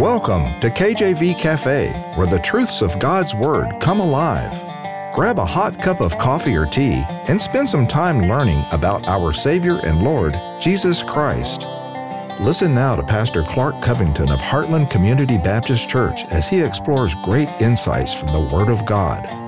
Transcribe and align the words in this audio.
Welcome 0.00 0.58
to 0.60 0.70
KJV 0.70 1.38
Cafe, 1.38 1.88
where 2.14 2.26
the 2.26 2.38
truths 2.38 2.80
of 2.80 2.98
God's 2.98 3.34
Word 3.34 3.78
come 3.78 4.00
alive. 4.00 4.50
Grab 5.12 5.38
a 5.38 5.44
hot 5.44 5.78
cup 5.78 6.00
of 6.00 6.16
coffee 6.16 6.56
or 6.56 6.64
tea 6.64 7.02
and 7.28 7.40
spend 7.40 7.68
some 7.68 7.86
time 7.86 8.22
learning 8.22 8.64
about 8.72 9.06
our 9.06 9.34
Savior 9.34 9.80
and 9.84 10.02
Lord, 10.02 10.34
Jesus 10.62 11.02
Christ. 11.02 11.66
Listen 12.40 12.74
now 12.74 12.96
to 12.96 13.02
Pastor 13.02 13.42
Clark 13.42 13.82
Covington 13.82 14.32
of 14.32 14.38
Heartland 14.38 14.90
Community 14.90 15.36
Baptist 15.36 15.90
Church 15.90 16.24
as 16.30 16.48
he 16.48 16.62
explores 16.62 17.14
great 17.16 17.50
insights 17.60 18.14
from 18.14 18.28
the 18.28 18.40
Word 18.40 18.70
of 18.70 18.86
God. 18.86 19.41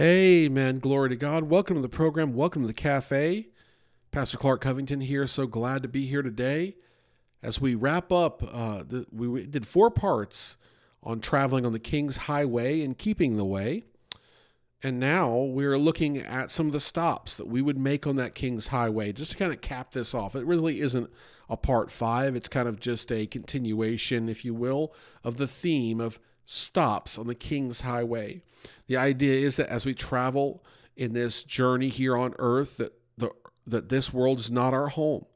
Amen. 0.00 0.80
Glory 0.80 1.10
to 1.10 1.16
God. 1.16 1.44
Welcome 1.44 1.76
to 1.76 1.82
the 1.82 1.88
program. 1.88 2.34
Welcome 2.34 2.62
to 2.62 2.66
the 2.66 2.74
cafe. 2.74 3.50
Pastor 4.10 4.36
Clark 4.36 4.60
Covington 4.60 5.00
here. 5.00 5.28
So 5.28 5.46
glad 5.46 5.82
to 5.82 5.88
be 5.88 6.06
here 6.06 6.22
today. 6.22 6.74
As 7.40 7.60
we 7.60 7.76
wrap 7.76 8.10
up, 8.10 8.42
uh, 8.42 8.82
the, 8.82 9.06
we 9.12 9.46
did 9.46 9.64
four 9.64 9.92
parts 9.92 10.56
on 11.04 11.20
traveling 11.20 11.64
on 11.64 11.72
the 11.72 11.78
King's 11.78 12.16
Highway 12.16 12.80
and 12.82 12.98
keeping 12.98 13.36
the 13.36 13.44
way. 13.44 13.84
And 14.82 14.98
now 14.98 15.36
we're 15.36 15.78
looking 15.78 16.18
at 16.18 16.50
some 16.50 16.66
of 16.66 16.72
the 16.72 16.80
stops 16.80 17.36
that 17.36 17.46
we 17.46 17.62
would 17.62 17.78
make 17.78 18.08
on 18.08 18.16
that 18.16 18.34
King's 18.34 18.66
Highway 18.66 19.12
just 19.12 19.32
to 19.32 19.38
kind 19.38 19.52
of 19.52 19.60
cap 19.60 19.92
this 19.92 20.14
off. 20.14 20.34
It 20.34 20.46
really 20.46 20.80
isn't 20.80 21.08
a 21.48 21.56
part 21.56 21.92
five, 21.92 22.34
it's 22.34 22.48
kind 22.48 22.66
of 22.66 22.80
just 22.80 23.12
a 23.12 23.26
continuation, 23.26 24.28
if 24.28 24.44
you 24.44 24.52
will, 24.52 24.92
of 25.22 25.36
the 25.36 25.46
theme 25.46 26.00
of 26.00 26.18
stops 26.46 27.18
on 27.18 27.26
the 27.26 27.34
King's 27.34 27.82
Highway. 27.82 28.40
The 28.86 28.96
idea 28.96 29.34
is 29.34 29.56
that 29.56 29.68
as 29.68 29.84
we 29.84 29.92
travel 29.92 30.64
in 30.96 31.12
this 31.12 31.44
journey 31.44 31.88
here 31.88 32.16
on 32.16 32.34
earth, 32.38 32.78
that 32.78 32.94
the 33.18 33.30
that 33.66 33.88
this 33.88 34.12
world 34.12 34.38
is 34.38 34.50
not 34.50 34.72
our 34.72 34.88
home, 34.88 35.26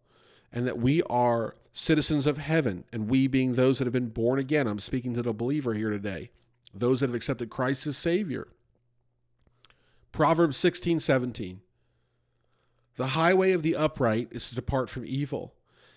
and 0.53 0.67
that 0.67 0.79
we 0.79 1.03
are 1.11 1.57
citizens 1.73 2.27
of 2.27 2.39
heaven, 2.39 2.85
and 2.93 3.11
we 3.11 3.27
being 3.27 3.55
those 3.55 3.79
that 3.79 3.87
have 3.87 3.93
been 3.93 4.09
born 4.09 4.39
again. 4.39 4.69
I'm 4.69 4.79
speaking 4.79 5.15
to 5.15 5.23
the 5.23 5.35
believer 5.35 5.75
here 5.75 5.91
today, 5.91 6.31
those 6.73 7.01
that 7.01 7.09
have 7.09 7.15
accepted 7.15 7.51
Christ 7.51 7.87
as 7.89 7.97
Savior. 7.97 8.49
Proverbs 10.13 10.57
16, 10.57 11.01
17. 11.01 11.61
The 12.97 13.07
highway 13.09 13.53
of 13.53 13.63
the 13.63 13.77
upright 13.77 14.29
is 14.31 14.49
to 14.49 14.55
depart 14.55 14.91
from 14.91 15.05
evil. 15.07 15.55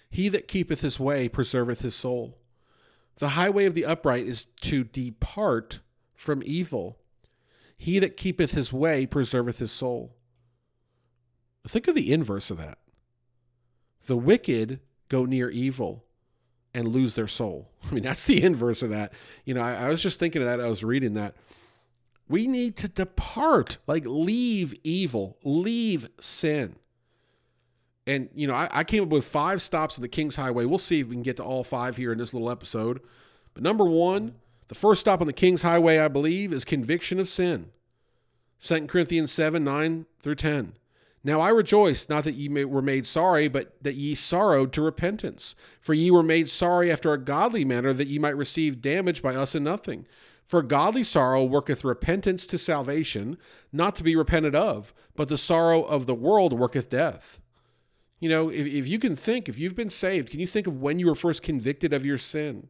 He 0.10 0.30
that 0.30 0.48
keepeth 0.48 0.82
his 0.82 1.00
way 1.00 1.28
preserveth 1.28 1.82
his 1.82 1.96
soul. 1.96 2.38
The 3.18 3.30
highway 3.30 3.66
of 3.66 3.74
the 3.74 3.86
upright 3.86 4.26
is 4.26 4.46
to 4.62 4.84
depart 4.84 5.80
from 6.16 6.42
evil. 6.46 7.00
He 7.78 8.00
that 8.00 8.18
keepeth 8.18 8.52
his 8.52 8.74
way 8.74 9.06
preserveth 9.06 9.58
his 9.58 9.72
soul. 9.72 10.16
Think 11.68 11.88
of 11.88 11.96
the 11.96 12.12
inverse 12.12 12.50
of 12.50 12.58
that. 12.58 12.80
The 14.06 14.18
wicked 14.18 14.80
go 15.10 15.26
near 15.26 15.50
evil 15.50 16.06
and 16.74 16.88
lose 16.88 17.16
their 17.16 17.28
soul. 17.28 17.72
I 17.90 17.94
mean, 17.94 18.04
that's 18.04 18.26
the 18.26 18.44
inverse 18.44 18.82
of 18.82 18.90
that. 18.90 19.14
You 19.46 19.54
know, 19.54 19.62
I, 19.62 19.86
I 19.86 19.90
was 19.90 20.02
just 20.02 20.20
thinking 20.20 20.42
of 20.42 20.48
that. 20.48 20.60
I 20.60 20.68
was 20.68 20.84
reading 20.84 21.14
that. 21.14 21.36
We 22.28 22.48
need 22.48 22.78
to 22.78 22.88
depart, 22.88 23.78
like 23.86 24.06
leave 24.06 24.74
evil, 24.84 25.38
leave 25.44 26.10
sin. 26.20 26.78
And, 28.06 28.30
you 28.34 28.48
know, 28.48 28.54
I, 28.54 28.68
I, 28.72 28.84
came 28.84 29.04
up 29.04 29.10
with 29.10 29.24
five 29.24 29.62
stops 29.62 29.98
on 29.98 30.02
the 30.02 30.10
King's 30.10 30.36
Highway. 30.36 30.66
We'll 30.66 30.78
see 30.78 31.00
if 31.00 31.08
we 31.08 31.16
can 31.16 31.24
get 31.24 31.38
to 31.38 31.44
all 31.44 31.64
five 31.64 31.96
here 31.96 32.12
in 32.12 32.18
this 32.18 32.34
little 32.34 32.52
episode. 32.52 33.00
But 33.54 33.64
number 33.64 33.86
one, 33.86 34.36
the 34.68 34.76
first 34.76 35.02
stop 35.02 35.22
on 35.22 35.28
the 35.28 35.34
King's 35.34 35.62
Highway, 35.62 36.00
I 36.00 36.10
believe, 36.10 36.52
is 36.52 36.66
conviction 36.66 37.20
of 37.20 37.30
sin. 37.30 37.70
2 38.60 38.88
Corinthians 38.88 39.32
7 39.32 39.64
9 39.64 40.06
through 40.20 40.36
10. 40.36 40.74
Now 41.24 41.40
I 41.40 41.50
rejoice, 41.50 42.10
not 42.10 42.26
that 42.26 42.36
ye 42.36 42.66
were 42.66 42.82
made 42.82 43.06
sorry, 43.06 43.48
but 43.48 43.82
that 43.82 43.96
ye 43.96 44.14
sorrowed 44.14 44.74
to 44.74 44.82
repentance. 44.82 45.56
For 45.80 45.94
ye 45.94 46.12
were 46.12 46.24
made 46.24 46.50
sorry 46.50 46.92
after 46.92 47.14
a 47.14 47.18
godly 47.18 47.64
manner, 47.64 47.94
that 47.94 48.08
ye 48.08 48.20
might 48.20 48.36
receive 48.36 48.82
damage 48.82 49.22
by 49.22 49.36
us 49.36 49.56
in 49.56 49.64
nothing. 49.64 50.06
For 50.44 50.62
godly 50.62 51.06
sorrow 51.06 51.46
worketh 51.46 51.86
repentance 51.86 52.46
to 52.48 52.58
salvation, 52.58 53.38
not 53.72 53.96
to 53.96 54.04
be 54.04 54.16
repented 54.16 54.56
of, 54.56 54.94
but 55.16 55.30
the 55.30 55.38
sorrow 55.38 55.84
of 55.84 56.06
the 56.06 56.16
world 56.16 56.52
worketh 56.52 56.90
death. 56.90 57.40
You 58.20 58.30
know, 58.30 58.50
if, 58.50 58.66
if 58.66 58.88
you 58.88 59.00
can 59.00 59.16
think, 59.16 59.50
if 59.50 59.60
you've 59.60 59.76
been 59.76 59.90
saved, 59.90 60.30
can 60.30 60.40
you 60.40 60.48
think 60.48 60.68
of 60.68 60.82
when 60.82 61.00
you 61.00 61.08
were 61.08 61.16
first 61.16 61.44
convicted 61.44 61.94
of 61.94 62.06
your 62.06 62.18
sin? 62.18 62.70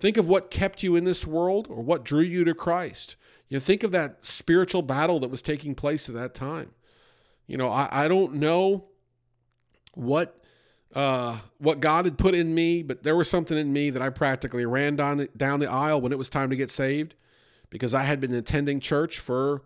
Think 0.00 0.16
of 0.16 0.28
what 0.28 0.50
kept 0.50 0.82
you 0.82 0.94
in 0.94 1.04
this 1.04 1.26
world 1.26 1.66
or 1.68 1.82
what 1.82 2.04
drew 2.04 2.20
you 2.20 2.44
to 2.44 2.54
Christ. 2.54 3.16
You 3.48 3.56
know, 3.56 3.60
think 3.60 3.82
of 3.82 3.90
that 3.92 4.24
spiritual 4.24 4.82
battle 4.82 5.18
that 5.20 5.30
was 5.30 5.42
taking 5.42 5.74
place 5.74 6.08
at 6.08 6.14
that 6.14 6.34
time. 6.34 6.70
You 7.46 7.56
know, 7.56 7.68
I, 7.68 7.88
I 7.90 8.08
don't 8.08 8.34
know 8.34 8.84
what 9.94 10.38
uh, 10.94 11.38
what 11.58 11.80
God 11.80 12.06
had 12.06 12.16
put 12.16 12.34
in 12.34 12.54
me, 12.54 12.82
but 12.82 13.02
there 13.02 13.16
was 13.16 13.28
something 13.28 13.58
in 13.58 13.72
me 13.72 13.90
that 13.90 14.00
I 14.00 14.08
practically 14.08 14.64
ran 14.64 14.96
down 14.96 15.18
the, 15.18 15.28
down 15.36 15.60
the 15.60 15.70
aisle 15.70 16.00
when 16.00 16.12
it 16.12 16.18
was 16.18 16.30
time 16.30 16.48
to 16.50 16.56
get 16.56 16.70
saved 16.70 17.14
because 17.68 17.92
I 17.92 18.04
had 18.04 18.20
been 18.20 18.32
attending 18.32 18.80
church 18.80 19.18
for 19.18 19.62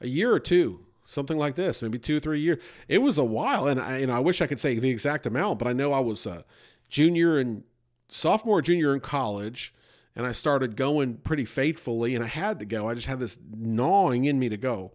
a 0.00 0.08
year 0.08 0.32
or 0.32 0.40
two 0.40 0.84
something 1.08 1.38
like 1.38 1.54
this, 1.54 1.80
maybe 1.80 1.98
two 1.98 2.18
or 2.18 2.20
three 2.20 2.38
years. 2.38 2.62
It 2.86 2.98
was 2.98 3.16
a 3.16 3.24
while, 3.24 3.66
and 3.66 3.80
I, 3.80 4.04
know, 4.04 4.14
I 4.14 4.18
wish 4.18 4.42
I 4.42 4.46
could 4.46 4.60
say 4.60 4.78
the 4.78 4.90
exact 4.90 5.24
amount, 5.24 5.58
but 5.58 5.66
I 5.66 5.72
know 5.72 5.92
I 5.92 6.00
was 6.00 6.26
a 6.26 6.44
junior 6.90 7.38
and 7.38 7.64
sophomore, 8.08 8.60
junior 8.60 8.92
in 8.92 9.00
college, 9.00 9.74
and 10.14 10.26
I 10.26 10.32
started 10.32 10.76
going 10.76 11.16
pretty 11.16 11.46
faithfully, 11.46 12.14
and 12.14 12.22
I 12.22 12.28
had 12.28 12.58
to 12.58 12.66
go. 12.66 12.86
I 12.86 12.94
just 12.94 13.06
had 13.06 13.20
this 13.20 13.38
gnawing 13.50 14.26
in 14.26 14.38
me 14.38 14.50
to 14.50 14.58
go. 14.58 14.92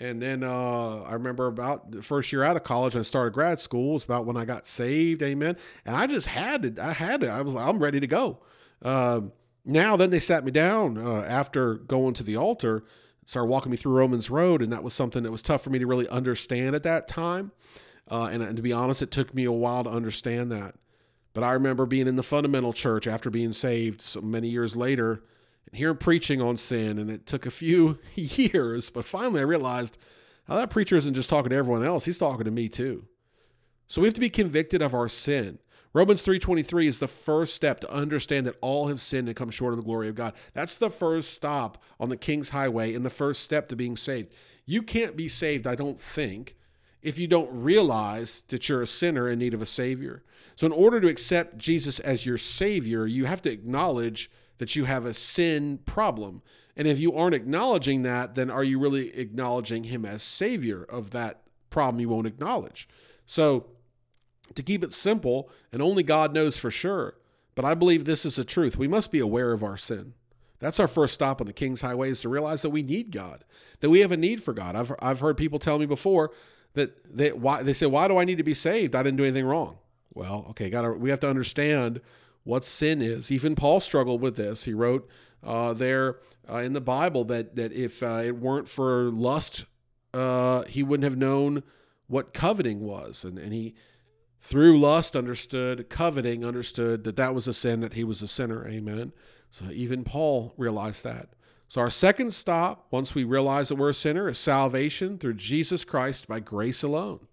And 0.00 0.22
then 0.22 0.44
uh, 0.44 1.02
I 1.02 1.14
remember 1.14 1.48
about 1.48 1.90
the 1.90 2.02
first 2.02 2.32
year 2.32 2.44
out 2.44 2.54
of 2.54 2.62
college, 2.62 2.94
I 2.94 3.02
started 3.02 3.34
grad 3.34 3.58
school. 3.58 3.96
It's 3.96 4.04
about 4.04 4.26
when 4.26 4.36
I 4.36 4.44
got 4.44 4.68
saved, 4.68 5.22
amen. 5.24 5.56
And 5.84 5.96
I 5.96 6.06
just 6.06 6.28
had 6.28 6.76
to, 6.76 6.84
I 6.84 6.92
had 6.92 7.22
to, 7.22 7.28
I 7.28 7.42
was 7.42 7.54
like, 7.54 7.66
I'm 7.66 7.80
ready 7.80 7.98
to 7.98 8.06
go. 8.06 8.38
Uh, 8.80 9.22
now, 9.64 9.96
then 9.96 10.10
they 10.10 10.20
sat 10.20 10.44
me 10.44 10.52
down 10.52 10.98
uh, 10.98 11.24
after 11.28 11.74
going 11.74 12.14
to 12.14 12.22
the 12.22 12.36
altar 12.36 12.84
started 13.28 13.50
walking 13.50 13.70
me 13.70 13.76
through 13.76 13.92
Romans 13.92 14.30
Road, 14.30 14.62
and 14.62 14.72
that 14.72 14.82
was 14.82 14.94
something 14.94 15.22
that 15.22 15.30
was 15.30 15.42
tough 15.42 15.60
for 15.60 15.68
me 15.68 15.78
to 15.78 15.86
really 15.86 16.08
understand 16.08 16.74
at 16.74 16.82
that 16.84 17.06
time. 17.06 17.52
Uh, 18.10 18.30
and, 18.32 18.42
and, 18.42 18.56
to 18.56 18.62
be 18.62 18.72
honest, 18.72 19.02
it 19.02 19.10
took 19.10 19.34
me 19.34 19.44
a 19.44 19.52
while 19.52 19.84
to 19.84 19.90
understand 19.90 20.50
that. 20.50 20.76
But 21.34 21.44
I 21.44 21.52
remember 21.52 21.84
being 21.84 22.06
in 22.06 22.16
the 22.16 22.22
fundamental 22.22 22.72
church 22.72 23.06
after 23.06 23.28
being 23.28 23.52
saved 23.52 24.00
so 24.00 24.22
many 24.22 24.48
years 24.48 24.74
later 24.74 25.22
and 25.66 25.76
hearing 25.76 25.98
preaching 25.98 26.40
on 26.40 26.56
sin, 26.56 26.98
and 26.98 27.10
it 27.10 27.26
took 27.26 27.44
a 27.44 27.50
few 27.50 27.98
years, 28.14 28.88
but 28.88 29.04
finally 29.04 29.40
I 29.40 29.44
realized 29.44 29.98
oh, 30.48 30.56
that 30.56 30.70
preacher 30.70 30.96
isn't 30.96 31.12
just 31.12 31.28
talking 31.28 31.50
to 31.50 31.56
everyone 31.56 31.84
else, 31.84 32.06
he's 32.06 32.16
talking 32.16 32.46
to 32.46 32.50
me 32.50 32.70
too. 32.70 33.04
So 33.88 34.00
we 34.00 34.06
have 34.06 34.14
to 34.14 34.20
be 34.20 34.30
convicted 34.30 34.80
of 34.80 34.94
our 34.94 35.08
sin. 35.08 35.58
Romans 35.94 36.22
3:23 36.22 36.86
is 36.86 36.98
the 36.98 37.08
first 37.08 37.54
step 37.54 37.80
to 37.80 37.92
understand 37.92 38.46
that 38.46 38.58
all 38.60 38.88
have 38.88 39.00
sinned 39.00 39.28
and 39.28 39.36
come 39.36 39.50
short 39.50 39.72
of 39.72 39.78
the 39.78 39.84
glory 39.84 40.08
of 40.08 40.14
God. 40.14 40.34
That's 40.52 40.76
the 40.76 40.90
first 40.90 41.32
stop 41.32 41.82
on 41.98 42.08
the 42.08 42.16
King's 42.16 42.50
highway 42.50 42.94
and 42.94 43.04
the 43.04 43.10
first 43.10 43.42
step 43.42 43.68
to 43.68 43.76
being 43.76 43.96
saved. 43.96 44.32
You 44.66 44.82
can't 44.82 45.16
be 45.16 45.28
saved, 45.28 45.66
I 45.66 45.74
don't 45.74 46.00
think, 46.00 46.56
if 47.00 47.18
you 47.18 47.26
don't 47.26 47.50
realize 47.50 48.44
that 48.48 48.68
you're 48.68 48.82
a 48.82 48.86
sinner 48.86 49.28
in 49.28 49.38
need 49.38 49.54
of 49.54 49.62
a 49.62 49.66
savior. 49.66 50.22
So 50.56 50.66
in 50.66 50.72
order 50.72 51.00
to 51.00 51.08
accept 51.08 51.56
Jesus 51.56 52.00
as 52.00 52.26
your 52.26 52.36
savior, 52.36 53.06
you 53.06 53.24
have 53.24 53.40
to 53.42 53.50
acknowledge 53.50 54.30
that 54.58 54.76
you 54.76 54.84
have 54.84 55.06
a 55.06 55.14
sin 55.14 55.78
problem. 55.86 56.42
And 56.76 56.86
if 56.86 56.98
you 56.98 57.14
aren't 57.14 57.34
acknowledging 57.34 58.02
that, 58.02 58.34
then 58.34 58.50
are 58.50 58.64
you 58.64 58.78
really 58.78 59.16
acknowledging 59.16 59.84
him 59.84 60.04
as 60.04 60.22
savior 60.22 60.84
of 60.84 61.10
that 61.10 61.42
problem 61.70 62.00
you 62.00 62.08
won't 62.08 62.26
acknowledge? 62.26 62.88
So 63.24 63.66
to 64.54 64.62
keep 64.62 64.82
it 64.82 64.94
simple, 64.94 65.50
and 65.72 65.82
only 65.82 66.02
God 66.02 66.32
knows 66.32 66.56
for 66.56 66.70
sure, 66.70 67.14
but 67.54 67.64
I 67.64 67.74
believe 67.74 68.04
this 68.04 68.24
is 68.24 68.36
the 68.36 68.44
truth. 68.44 68.76
We 68.76 68.88
must 68.88 69.10
be 69.10 69.20
aware 69.20 69.52
of 69.52 69.62
our 69.62 69.76
sin. 69.76 70.14
That's 70.60 70.80
our 70.80 70.88
first 70.88 71.14
stop 71.14 71.40
on 71.40 71.46
the 71.46 71.52
King's 71.52 71.80
Highway 71.80 72.10
is 72.10 72.20
to 72.22 72.28
realize 72.28 72.62
that 72.62 72.70
we 72.70 72.82
need 72.82 73.10
God, 73.10 73.44
that 73.80 73.90
we 73.90 74.00
have 74.00 74.12
a 74.12 74.16
need 74.16 74.42
for 74.42 74.52
God. 74.52 74.74
I've, 74.74 74.92
I've 75.00 75.20
heard 75.20 75.36
people 75.36 75.58
tell 75.58 75.78
me 75.78 75.86
before 75.86 76.32
that 76.74 77.16
they, 77.16 77.32
why, 77.32 77.62
they 77.62 77.72
say, 77.72 77.86
Why 77.86 78.08
do 78.08 78.18
I 78.18 78.24
need 78.24 78.38
to 78.38 78.44
be 78.44 78.54
saved? 78.54 78.94
I 78.94 79.02
didn't 79.02 79.18
do 79.18 79.24
anything 79.24 79.46
wrong. 79.46 79.78
Well, 80.14 80.46
okay, 80.50 80.68
gotta, 80.70 80.92
we 80.92 81.10
have 81.10 81.20
to 81.20 81.28
understand 81.28 82.00
what 82.44 82.64
sin 82.64 83.00
is. 83.02 83.30
Even 83.30 83.54
Paul 83.54 83.80
struggled 83.80 84.20
with 84.20 84.36
this. 84.36 84.64
He 84.64 84.74
wrote 84.74 85.08
uh, 85.44 85.74
there 85.74 86.16
uh, 86.50 86.58
in 86.58 86.72
the 86.72 86.80
Bible 86.80 87.24
that, 87.24 87.54
that 87.56 87.72
if 87.72 88.02
uh, 88.02 88.22
it 88.24 88.36
weren't 88.36 88.68
for 88.68 89.10
lust, 89.10 89.64
uh, 90.14 90.62
he 90.64 90.82
wouldn't 90.82 91.04
have 91.04 91.18
known 91.18 91.62
what 92.06 92.32
coveting 92.32 92.80
was. 92.80 93.22
And, 93.22 93.38
and 93.38 93.52
he, 93.52 93.74
through 94.40 94.78
lust 94.78 95.16
understood, 95.16 95.88
coveting 95.88 96.44
understood 96.44 97.04
that 97.04 97.16
that 97.16 97.34
was 97.34 97.48
a 97.48 97.54
sin, 97.54 97.80
that 97.80 97.94
he 97.94 98.04
was 98.04 98.22
a 98.22 98.28
sinner. 98.28 98.66
Amen. 98.66 99.12
So 99.50 99.66
even 99.70 100.04
Paul 100.04 100.54
realized 100.56 101.04
that. 101.04 101.30
So 101.68 101.80
our 101.80 101.90
second 101.90 102.32
stop, 102.32 102.86
once 102.90 103.14
we 103.14 103.24
realize 103.24 103.68
that 103.68 103.74
we're 103.76 103.90
a 103.90 103.94
sinner, 103.94 104.28
is 104.28 104.38
salvation 104.38 105.18
through 105.18 105.34
Jesus 105.34 105.84
Christ 105.84 106.26
by 106.26 106.40
grace 106.40 106.82
alone. 106.82 107.26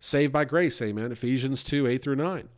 Saved 0.00 0.32
by 0.32 0.44
grace, 0.44 0.80
amen. 0.82 1.10
Ephesians 1.10 1.64
2, 1.64 1.86
8 1.86 2.02
through 2.02 2.16
9. 2.16 2.48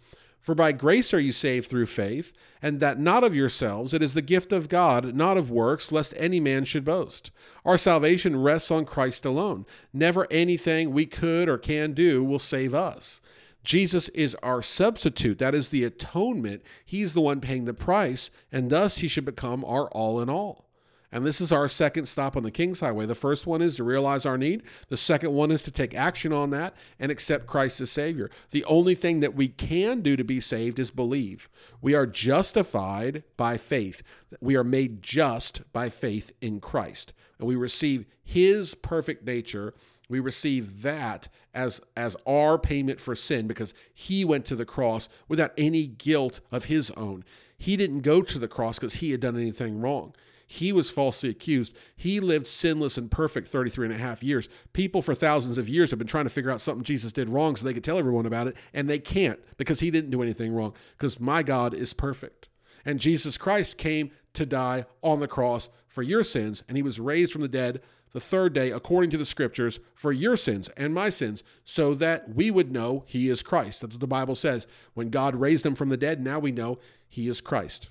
For 0.41 0.55
by 0.55 0.73
grace 0.73 1.12
are 1.12 1.20
you 1.20 1.32
saved 1.32 1.69
through 1.69 1.87
faith, 1.87 2.32
and 2.62 2.81
that 2.81 2.99
not 2.99 3.23
of 3.23 3.35
yourselves, 3.35 3.93
it 3.93 4.03
is 4.03 4.14
the 4.14 4.23
gift 4.23 4.53
of 4.53 4.69
God, 4.69 5.14
not 5.14 5.37
of 5.37 5.50
works, 5.50 5.93
lest 5.93 6.14
any 6.17 6.41
man 6.41 6.64
should 6.64 6.85
boast. 6.85 7.31
Our 7.64 7.79
salvation 7.79 8.41
rests 8.41 8.70
on 8.70 8.87
Christ 8.87 9.25
alone. 9.25 9.67
Never 9.93 10.26
anything 10.31 10.93
we 10.93 11.06
could 11.06 11.49
or 11.49 11.58
can 11.58 11.93
do 11.93 12.25
will 12.25 12.38
save 12.38 12.75
us. 12.75 13.20
Jesus 13.64 14.08
is 14.10 14.34
our 14.36 14.62
substitute. 14.62 15.38
That 15.38 15.54
is 15.54 15.68
the 15.68 15.84
atonement. 15.84 16.62
He's 16.84 17.14
the 17.14 17.20
one 17.20 17.40
paying 17.40 17.64
the 17.64 17.74
price, 17.74 18.30
and 18.50 18.70
thus 18.70 18.98
he 18.98 19.08
should 19.08 19.24
become 19.24 19.64
our 19.64 19.88
all 19.88 20.20
in 20.20 20.30
all. 20.30 20.70
And 21.12 21.26
this 21.26 21.40
is 21.40 21.50
our 21.50 21.68
second 21.68 22.06
stop 22.06 22.36
on 22.36 22.44
the 22.44 22.52
King's 22.52 22.80
Highway. 22.80 23.04
The 23.04 23.16
first 23.16 23.46
one 23.46 23.62
is 23.62 23.76
to 23.76 23.84
realize 23.84 24.24
our 24.24 24.38
need. 24.38 24.62
The 24.88 24.96
second 24.96 25.32
one 25.32 25.50
is 25.50 25.64
to 25.64 25.72
take 25.72 25.92
action 25.92 26.32
on 26.32 26.50
that 26.50 26.74
and 27.00 27.10
accept 27.10 27.48
Christ 27.48 27.80
as 27.80 27.90
Savior. 27.90 28.30
The 28.52 28.64
only 28.64 28.94
thing 28.94 29.18
that 29.20 29.34
we 29.34 29.48
can 29.48 30.02
do 30.02 30.16
to 30.16 30.22
be 30.22 30.38
saved 30.38 30.78
is 30.78 30.92
believe. 30.92 31.48
We 31.80 31.94
are 31.94 32.06
justified 32.06 33.24
by 33.36 33.56
faith. 33.58 34.04
We 34.40 34.56
are 34.56 34.64
made 34.64 35.02
just 35.02 35.62
by 35.72 35.88
faith 35.88 36.32
in 36.40 36.60
Christ. 36.60 37.12
And 37.40 37.48
we 37.48 37.56
receive 37.56 38.06
His 38.22 38.76
perfect 38.76 39.24
nature. 39.24 39.74
We 40.10 40.20
receive 40.20 40.82
that 40.82 41.28
as, 41.54 41.80
as 41.96 42.16
our 42.26 42.58
payment 42.58 43.00
for 43.00 43.14
sin 43.14 43.46
because 43.46 43.72
He 43.94 44.24
went 44.24 44.44
to 44.46 44.56
the 44.56 44.66
cross 44.66 45.08
without 45.28 45.52
any 45.56 45.86
guilt 45.86 46.40
of 46.52 46.64
His 46.64 46.90
own. 46.92 47.24
He 47.56 47.76
didn't 47.76 48.00
go 48.00 48.20
to 48.22 48.38
the 48.38 48.48
cross 48.48 48.78
because 48.78 48.94
He 48.94 49.12
had 49.12 49.20
done 49.20 49.36
anything 49.36 49.80
wrong. 49.80 50.14
He 50.52 50.72
was 50.72 50.90
falsely 50.90 51.30
accused. 51.30 51.76
He 51.94 52.18
lived 52.18 52.48
sinless 52.48 52.98
and 52.98 53.08
perfect 53.08 53.46
33 53.46 53.86
and 53.86 53.94
a 53.94 53.98
half 53.98 54.20
years. 54.20 54.48
People 54.72 55.00
for 55.00 55.14
thousands 55.14 55.58
of 55.58 55.68
years 55.68 55.90
have 55.90 55.98
been 56.00 56.08
trying 56.08 56.24
to 56.24 56.30
figure 56.30 56.50
out 56.50 56.60
something 56.60 56.82
Jesus 56.82 57.12
did 57.12 57.28
wrong 57.28 57.54
so 57.54 57.64
they 57.64 57.72
could 57.72 57.84
tell 57.84 57.98
everyone 57.98 58.26
about 58.26 58.48
it, 58.48 58.56
and 58.74 58.90
they 58.90 58.98
can't 58.98 59.38
because 59.58 59.78
he 59.78 59.92
didn't 59.92 60.10
do 60.10 60.22
anything 60.22 60.52
wrong, 60.52 60.74
because 60.98 61.20
my 61.20 61.44
God 61.44 61.72
is 61.72 61.92
perfect. 61.92 62.48
And 62.84 62.98
Jesus 62.98 63.38
Christ 63.38 63.78
came 63.78 64.10
to 64.32 64.44
die 64.44 64.86
on 65.02 65.20
the 65.20 65.28
cross 65.28 65.68
for 65.86 66.02
your 66.02 66.24
sins, 66.24 66.64
and 66.66 66.76
he 66.76 66.82
was 66.82 66.98
raised 66.98 67.32
from 67.32 67.42
the 67.42 67.48
dead 67.48 67.80
the 68.12 68.20
third 68.20 68.52
day, 68.52 68.70
according 68.70 69.10
to 69.10 69.16
the 69.16 69.24
scriptures, 69.24 69.78
for 69.94 70.12
your 70.12 70.36
sins 70.36 70.68
and 70.76 70.92
my 70.92 71.10
sins, 71.10 71.42
so 71.64 71.94
that 71.94 72.34
we 72.34 72.50
would 72.50 72.72
know 72.72 73.04
he 73.06 73.28
is 73.28 73.42
Christ. 73.42 73.80
That's 73.80 73.94
what 73.94 74.00
the 74.00 74.06
Bible 74.06 74.34
says. 74.34 74.66
When 74.94 75.10
God 75.10 75.36
raised 75.36 75.64
him 75.64 75.74
from 75.74 75.88
the 75.88 75.96
dead, 75.96 76.22
now 76.22 76.38
we 76.38 76.52
know 76.52 76.78
he 77.08 77.28
is 77.28 77.40
Christ. 77.40 77.90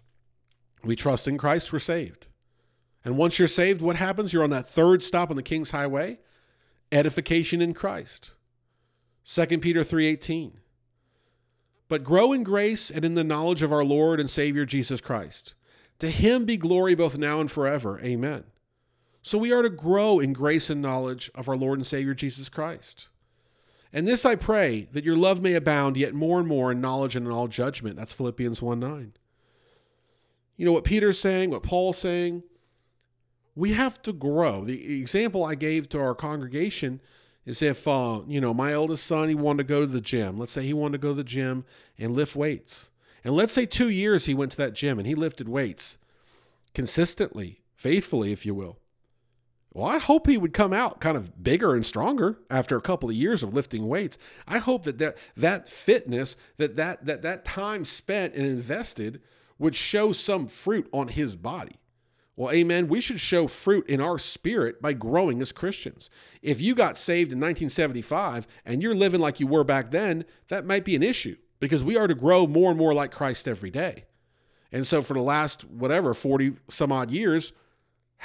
We 0.83 0.95
trust 0.95 1.27
in 1.27 1.37
Christ, 1.37 1.71
we're 1.71 1.79
saved. 1.79 2.27
And 3.05 3.17
once 3.17 3.39
you're 3.39 3.47
saved, 3.47 3.81
what 3.81 3.95
happens? 3.95 4.33
You're 4.33 4.43
on 4.43 4.49
that 4.49 4.67
third 4.67 5.03
stop 5.03 5.29
on 5.29 5.35
the 5.35 5.43
King's 5.43 5.71
Highway, 5.71 6.19
edification 6.91 7.61
in 7.61 7.73
Christ. 7.73 8.31
2 9.23 9.61
Peter 9.61 9.83
3:18. 9.83 10.59
But 11.87 12.03
grow 12.03 12.33
in 12.33 12.43
grace 12.43 12.91
and 12.91 13.03
in 13.05 13.15
the 13.15 13.23
knowledge 13.23 13.63
of 13.63 13.71
our 13.71 13.83
Lord 13.83 14.19
and 14.19 14.29
Savior 14.29 14.65
Jesus 14.65 15.01
Christ. 15.01 15.55
To 15.99 16.09
him 16.09 16.45
be 16.45 16.57
glory 16.57 16.93
both 16.95 17.17
now 17.17 17.39
and 17.39 17.49
forever. 17.49 17.99
Amen. 18.01 18.43
So 19.29 19.37
we 19.37 19.53
are 19.53 19.61
to 19.61 19.69
grow 19.69 20.19
in 20.19 20.33
grace 20.33 20.71
and 20.71 20.81
knowledge 20.81 21.29
of 21.35 21.47
our 21.47 21.55
Lord 21.55 21.77
and 21.77 21.85
Savior 21.85 22.15
Jesus 22.15 22.49
Christ. 22.49 23.09
And 23.93 24.07
this 24.07 24.25
I 24.25 24.33
pray 24.33 24.87
that 24.91 25.03
your 25.03 25.15
love 25.15 25.39
may 25.39 25.53
abound 25.53 25.97
yet 25.97 26.15
more 26.15 26.39
and 26.39 26.47
more 26.47 26.71
in 26.71 26.81
knowledge 26.81 27.15
and 27.15 27.27
in 27.27 27.31
all 27.31 27.47
judgment. 27.47 27.95
That's 27.95 28.11
Philippians 28.11 28.59
1 28.59 28.79
9. 28.79 29.13
You 30.57 30.65
know 30.65 30.71
what 30.71 30.83
Peter's 30.83 31.19
saying, 31.19 31.51
what 31.51 31.61
Paul's 31.61 31.99
saying? 31.99 32.41
we 33.55 33.73
have 33.73 34.01
to 34.01 34.13
grow. 34.13 34.65
The 34.65 34.99
example 34.99 35.45
I 35.45 35.53
gave 35.53 35.89
to 35.89 35.99
our 35.99 36.15
congregation 36.15 36.99
is 37.45 37.61
if, 37.61 37.87
uh, 37.87 38.21
you 38.25 38.41
know, 38.41 38.51
my 38.51 38.73
eldest 38.73 39.05
son, 39.05 39.29
he 39.29 39.35
wanted 39.35 39.67
to 39.67 39.69
go 39.69 39.81
to 39.81 39.85
the 39.85 40.01
gym. 40.01 40.39
Let's 40.39 40.53
say 40.53 40.65
he 40.65 40.73
wanted 40.73 40.93
to 40.93 41.07
go 41.07 41.09
to 41.09 41.13
the 41.13 41.23
gym 41.23 41.65
and 41.99 42.13
lift 42.13 42.35
weights. 42.35 42.89
And 43.23 43.35
let's 43.35 43.53
say 43.53 43.67
two 43.67 43.89
years 43.89 44.25
he 44.25 44.33
went 44.33 44.49
to 44.53 44.57
that 44.57 44.73
gym 44.73 44.97
and 44.97 45.05
he 45.05 45.13
lifted 45.13 45.47
weights 45.47 45.99
consistently, 46.73 47.61
faithfully, 47.75 48.31
if 48.31 48.43
you 48.43 48.55
will. 48.55 48.79
Well, 49.79 49.89
I 49.89 49.97
hope 49.97 50.27
he 50.27 50.37
would 50.37 50.51
come 50.51 50.73
out 50.73 50.99
kind 50.99 51.15
of 51.15 51.41
bigger 51.41 51.73
and 51.73 51.85
stronger 51.85 52.37
after 52.49 52.75
a 52.75 52.81
couple 52.81 53.09
of 53.09 53.15
years 53.15 53.43
of 53.43 53.53
lifting 53.53 53.87
weights. 53.87 54.17
I 54.45 54.57
hope 54.57 54.83
that 54.83 54.97
that, 54.97 55.17
that 55.37 55.69
fitness, 55.69 56.35
that, 56.57 56.75
that 56.75 57.05
that 57.05 57.21
that 57.21 57.45
time 57.45 57.85
spent 57.85 58.33
and 58.33 58.45
invested 58.45 59.21
would 59.57 59.77
show 59.77 60.11
some 60.11 60.49
fruit 60.49 60.89
on 60.91 61.07
his 61.07 61.37
body. 61.37 61.77
Well, 62.35 62.51
amen. 62.51 62.89
We 62.89 62.99
should 62.99 63.21
show 63.21 63.47
fruit 63.47 63.87
in 63.87 64.01
our 64.01 64.19
spirit 64.19 64.81
by 64.81 64.91
growing 64.91 65.41
as 65.41 65.53
Christians. 65.53 66.09
If 66.41 66.59
you 66.59 66.75
got 66.75 66.97
saved 66.97 67.31
in 67.31 67.37
1975 67.37 68.47
and 68.65 68.83
you're 68.83 68.93
living 68.93 69.21
like 69.21 69.39
you 69.39 69.47
were 69.47 69.63
back 69.63 69.91
then, 69.91 70.25
that 70.49 70.65
might 70.65 70.83
be 70.83 70.97
an 70.97 71.03
issue 71.03 71.37
because 71.61 71.85
we 71.85 71.95
are 71.95 72.09
to 72.09 72.15
grow 72.15 72.45
more 72.45 72.69
and 72.69 72.77
more 72.77 72.93
like 72.93 73.11
Christ 73.11 73.47
every 73.47 73.71
day. 73.71 74.03
And 74.73 74.85
so 74.85 75.01
for 75.01 75.13
the 75.13 75.21
last, 75.21 75.63
whatever, 75.63 76.13
40 76.13 76.57
some 76.67 76.91
odd 76.91 77.11
years, 77.11 77.53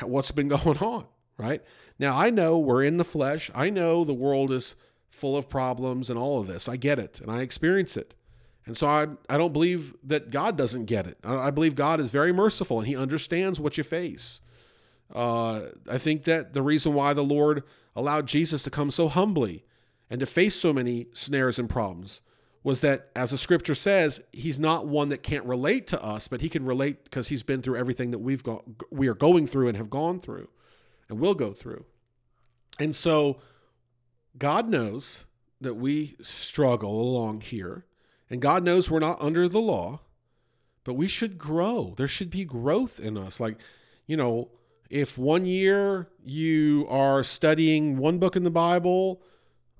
what's 0.03 0.33
been 0.33 0.49
going 0.65 0.79
on, 0.79 1.06
right? 1.39 1.63
Now, 1.99 2.17
I 2.17 2.31
know 2.31 2.59
we're 2.59 2.83
in 2.83 2.97
the 2.97 3.05
flesh. 3.05 3.51
I 3.55 3.71
know 3.71 4.05
the 4.05 4.15
world 4.15 4.51
is 4.51 4.75
full 5.11 5.37
of 5.37 5.49
problems 5.49 6.11
and 6.11 6.19
all 6.19 6.41
of 6.41 6.47
this. 6.47 6.69
I 6.69 6.77
get 6.77 6.99
it 6.99 7.21
and 7.21 7.31
I 7.31 7.43
experience 7.43 7.97
it. 7.97 8.15
And 8.67 8.77
so 8.77 8.87
I, 8.87 9.07
I 9.29 9.37
don't 9.37 9.53
believe 9.53 9.95
that 10.05 10.31
God 10.31 10.57
doesn't 10.57 10.87
get 10.87 11.07
it. 11.07 11.19
I 11.23 11.51
believe 11.51 11.75
God 11.75 12.01
is 12.01 12.11
very 12.11 12.33
merciful 12.33 12.79
and 12.79 12.89
he 12.89 12.97
understands 12.97 13.61
what 13.61 13.77
you 13.77 13.85
face. 13.85 14.41
Uh, 15.15 15.67
I 15.89 15.99
think 15.99 16.25
that 16.25 16.55
the 16.55 16.63
reason 16.63 16.95
why 16.95 17.13
the 17.13 17.23
Lord 17.23 17.63
allowed 17.95 18.27
Jesus 18.27 18.63
to 18.65 18.71
come 18.71 18.91
so 18.91 19.09
humbly 19.09 19.65
and 20.11 20.19
to 20.21 20.27
face 20.27 20.57
so 20.57 20.73
many 20.73 21.07
snares 21.13 21.59
and 21.59 21.69
problems 21.69 22.23
was 22.63 22.81
that, 22.81 23.11
as 23.15 23.31
the 23.31 23.37
scripture 23.37 23.75
says, 23.75 24.23
he's 24.33 24.59
not 24.59 24.89
one 24.89 25.11
that 25.11 25.23
can't 25.23 25.45
relate 25.45 25.87
to 25.89 26.03
us, 26.03 26.27
but 26.27 26.41
he 26.41 26.49
can 26.49 26.65
relate 26.65 27.05
because 27.05 27.29
he's 27.29 27.43
been 27.43 27.61
through 27.61 27.77
everything 27.77 28.11
that 28.11 28.19
we've 28.19 28.43
got, 28.43 28.65
we 28.91 29.07
are 29.07 29.15
going 29.15 29.47
through 29.47 29.69
and 29.69 29.77
have 29.77 29.91
gone 29.91 30.19
through 30.19 30.49
and 31.09 31.19
will 31.19 31.35
go 31.35 31.53
through. 31.53 31.85
And 32.79 32.95
so 32.95 33.41
God 34.37 34.69
knows 34.69 35.25
that 35.61 35.75
we 35.75 36.17
struggle 36.21 37.01
along 37.01 37.43
here. 37.43 37.85
And 38.31 38.41
God 38.41 38.65
knows 38.65 38.91
we're 38.91 38.99
not 38.99 39.21
under 39.21 39.49
the 39.49 39.61
law, 39.61 40.01
but 40.83 40.95
we 40.95 41.09
should 41.09 41.39
grow. 41.39 41.95
There 41.97 42.09
should 42.09 42.31
be 42.31 42.45
growth 42.45 42.99
in 42.99 43.17
us. 43.17 43.39
Like, 43.39 43.59
you 44.06 44.17
know, 44.17 44.51
if 44.91 45.17
one 45.17 45.47
year 45.47 46.09
you 46.25 46.87
are 46.89 47.23
studying 47.23 47.97
one 47.97 48.19
book 48.19 48.37
in 48.37 48.43
the 48.43 48.51
Bible 48.51 49.23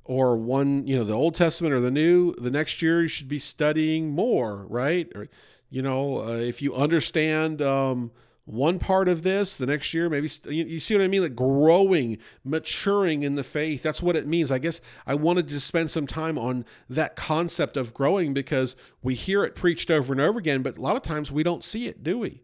or 0.05 0.37
one, 0.37 0.87
you 0.87 0.97
know, 0.97 1.05
the 1.05 1.15
Old 1.15 1.35
Testament 1.35 1.75
or 1.75 1.81
the 1.81 1.91
New, 1.91 2.35
the 2.35 2.50
next 2.50 2.82
year 2.82 3.03
you 3.03 3.09
should 3.09 3.29
be 3.29 3.38
studying 3.38 4.11
more, 4.11 4.67
right? 4.69 5.11
Or, 5.15 5.29
you 5.69 5.82
know, 5.82 6.21
uh, 6.21 6.37
if 6.37 6.62
you 6.62 6.75
understand, 6.75 7.61
um, 7.61 8.12
one 8.46 8.79
part 8.79 9.08
of 9.08 9.23
this 9.23 9.56
the 9.56 9.64
next 9.64 9.94
year 9.94 10.11
maybe 10.11 10.29
you, 10.49 10.79
see 10.79 10.94
what 10.94 11.02
i 11.02 11.08
mean? 11.08 11.23
Like 11.23 11.35
growing 11.35 12.19
maturing 12.44 13.23
in 13.23 13.37
the 13.37 13.44
faith. 13.44 13.82
That's 13.82 14.02
what 14.02 14.17
it 14.17 14.26
means. 14.26 14.50
I 14.50 14.58
guess 14.58 14.81
i 15.06 15.14
wanted 15.14 15.49
to 15.49 15.61
spend 15.61 15.90
some 15.90 16.07
time 16.07 16.38
on 16.38 16.64
that 16.90 17.16
concept 17.16 17.76
of 17.76 17.95
growing 17.95 18.35
because 18.35 18.76
we 19.02 19.14
hear 19.14 19.45
it 19.45 19.54
preached 19.54 19.90
over 19.90 20.12
and 20.12 20.21
over 20.21 20.38
again 20.38 20.62
but 20.62 20.76
a 20.76 20.80
lot 20.80 20.97
of 20.97 21.02
times 21.02 21.33
we 21.33 21.42
don't 21.42 21.64
see 21.64 21.87
it 21.87 22.02
do 22.02 22.19
we? 22.19 22.42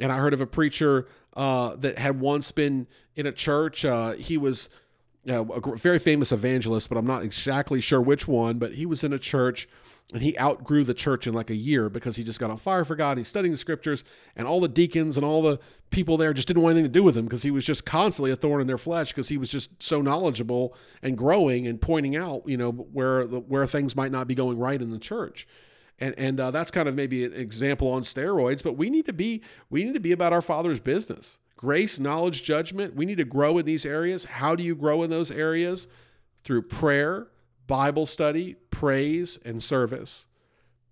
And 0.00 0.10
i 0.12 0.16
heard 0.16 0.32
of 0.32 0.40
a 0.40 0.46
preacher 0.46 1.06
uh, 1.34 1.76
that 1.76 1.98
had 1.98 2.20
once 2.20 2.50
been 2.50 2.86
in 3.14 3.26
a 3.26 3.32
church 3.32 3.84
uh, 3.84 4.12
he 4.12 4.38
was 4.38 4.68
a 5.26 5.44
very 5.76 5.98
famous 5.98 6.32
evangelist 6.32 6.88
but 6.88 6.96
i'm 6.96 7.06
not 7.06 7.22
exactly 7.22 7.80
sure 7.80 8.00
which 8.00 8.26
one 8.28 8.58
but 8.58 8.74
he 8.74 8.86
was 8.86 9.02
in 9.04 9.12
a 9.12 9.18
church 9.18 9.68
and 10.12 10.22
he 10.22 10.38
outgrew 10.38 10.84
the 10.84 10.94
church 10.94 11.26
in 11.26 11.34
like 11.34 11.50
a 11.50 11.54
year 11.54 11.90
because 11.90 12.16
he 12.16 12.24
just 12.24 12.40
got 12.40 12.50
on 12.50 12.56
fire 12.56 12.84
for 12.84 12.96
God. 12.96 13.18
He's 13.18 13.28
studying 13.28 13.52
the 13.52 13.58
scriptures, 13.58 14.04
and 14.36 14.48
all 14.48 14.60
the 14.60 14.68
deacons 14.68 15.16
and 15.16 15.26
all 15.26 15.42
the 15.42 15.58
people 15.90 16.16
there 16.16 16.32
just 16.32 16.48
didn't 16.48 16.62
want 16.62 16.74
anything 16.74 16.90
to 16.90 16.98
do 16.98 17.02
with 17.02 17.16
him 17.16 17.24
because 17.24 17.42
he 17.42 17.50
was 17.50 17.64
just 17.64 17.84
constantly 17.84 18.30
a 18.30 18.36
thorn 18.36 18.60
in 18.60 18.66
their 18.66 18.78
flesh 18.78 19.08
because 19.08 19.28
he 19.28 19.36
was 19.36 19.50
just 19.50 19.82
so 19.82 20.00
knowledgeable 20.00 20.74
and 21.02 21.18
growing 21.18 21.66
and 21.66 21.80
pointing 21.80 22.16
out, 22.16 22.42
you 22.46 22.56
know, 22.56 22.72
where 22.72 23.26
the, 23.26 23.40
where 23.40 23.66
things 23.66 23.94
might 23.94 24.12
not 24.12 24.26
be 24.26 24.34
going 24.34 24.58
right 24.58 24.80
in 24.80 24.90
the 24.90 24.98
church. 24.98 25.46
And 26.00 26.14
and 26.16 26.40
uh, 26.40 26.52
that's 26.52 26.70
kind 26.70 26.88
of 26.88 26.94
maybe 26.94 27.24
an 27.24 27.34
example 27.34 27.90
on 27.90 28.02
steroids, 28.02 28.62
but 28.62 28.74
we 28.76 28.88
need 28.88 29.04
to 29.06 29.12
be 29.12 29.42
we 29.68 29.84
need 29.84 29.94
to 29.94 30.00
be 30.00 30.12
about 30.12 30.32
our 30.32 30.42
Father's 30.42 30.80
business. 30.80 31.38
Grace, 31.58 31.98
knowledge, 31.98 32.44
judgment. 32.44 32.94
We 32.94 33.04
need 33.04 33.18
to 33.18 33.24
grow 33.24 33.58
in 33.58 33.66
these 33.66 33.84
areas. 33.84 34.22
How 34.22 34.54
do 34.54 34.62
you 34.62 34.76
grow 34.76 35.02
in 35.02 35.10
those 35.10 35.32
areas? 35.32 35.88
Through 36.44 36.62
prayer, 36.62 37.26
Bible 37.66 38.06
study, 38.06 38.54
praise, 38.70 39.40
and 39.44 39.60
service. 39.60 40.26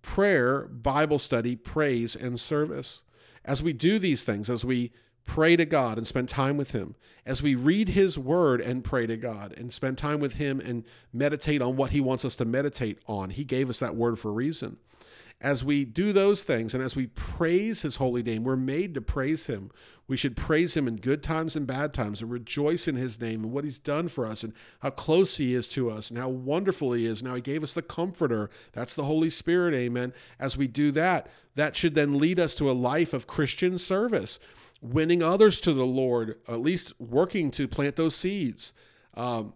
Prayer, 0.01 0.67
Bible 0.67 1.19
study, 1.19 1.55
praise, 1.55 2.17
and 2.17 2.37
service. 2.37 3.03
As 3.45 3.63
we 3.63 3.71
do 3.71 3.97
these 3.97 4.25
things, 4.25 4.49
as 4.49 4.65
we 4.65 4.91
pray 5.23 5.55
to 5.55 5.63
God 5.63 5.97
and 5.97 6.05
spend 6.05 6.27
time 6.27 6.57
with 6.57 6.71
Him, 6.71 6.95
as 7.25 7.41
we 7.41 7.55
read 7.55 7.87
His 7.87 8.19
Word 8.19 8.59
and 8.59 8.83
pray 8.83 9.07
to 9.07 9.15
God 9.15 9.53
and 9.57 9.71
spend 9.71 9.97
time 9.97 10.19
with 10.19 10.35
Him 10.35 10.59
and 10.59 10.83
meditate 11.13 11.61
on 11.61 11.77
what 11.77 11.91
He 11.91 12.01
wants 12.01 12.25
us 12.25 12.35
to 12.35 12.45
meditate 12.45 12.99
on, 13.07 13.29
He 13.29 13.45
gave 13.45 13.69
us 13.69 13.79
that 13.79 13.95
Word 13.95 14.19
for 14.19 14.31
a 14.31 14.33
reason. 14.33 14.75
As 15.39 15.63
we 15.63 15.85
do 15.85 16.13
those 16.13 16.43
things 16.43 16.73
and 16.73 16.83
as 16.83 16.95
we 16.95 17.07
praise 17.07 17.83
his 17.83 17.97
holy 17.97 18.23
name, 18.23 18.43
we're 18.43 18.55
made 18.55 18.95
to 18.95 19.01
praise 19.01 19.45
him. 19.45 19.69
We 20.07 20.17
should 20.17 20.35
praise 20.35 20.75
him 20.75 20.87
in 20.87 20.95
good 20.95 21.21
times 21.21 21.55
and 21.55 21.67
bad 21.67 21.93
times 21.93 22.21
and 22.21 22.31
rejoice 22.31 22.87
in 22.87 22.95
his 22.95 23.21
name 23.21 23.43
and 23.43 23.53
what 23.53 23.63
he's 23.63 23.77
done 23.77 24.07
for 24.07 24.25
us 24.25 24.43
and 24.43 24.53
how 24.79 24.89
close 24.89 25.37
he 25.37 25.53
is 25.53 25.67
to 25.69 25.91
us 25.91 26.09
and 26.09 26.17
how 26.17 26.29
wonderful 26.29 26.93
he 26.93 27.05
is. 27.05 27.21
Now 27.21 27.35
he 27.35 27.41
gave 27.41 27.61
us 27.61 27.73
the 27.73 27.83
comforter. 27.83 28.49
That's 28.71 28.95
the 28.95 29.03
Holy 29.03 29.29
Spirit. 29.29 29.75
Amen. 29.75 30.11
As 30.39 30.57
we 30.57 30.67
do 30.67 30.91
that, 30.91 31.29
that 31.53 31.75
should 31.75 31.93
then 31.93 32.17
lead 32.17 32.39
us 32.39 32.55
to 32.55 32.69
a 32.69 32.71
life 32.71 33.13
of 33.13 33.27
Christian 33.27 33.77
service, 33.77 34.39
winning 34.81 35.21
others 35.21 35.61
to 35.61 35.73
the 35.73 35.85
Lord, 35.85 36.39
at 36.47 36.59
least 36.59 36.93
working 36.99 37.51
to 37.51 37.67
plant 37.67 37.95
those 37.95 38.15
seeds. 38.15 38.73
Um, 39.13 39.53